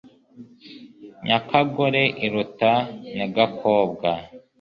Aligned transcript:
nyakagore 1.27 2.01
iruta 2.25 2.71
nyagakobwa 3.15 4.09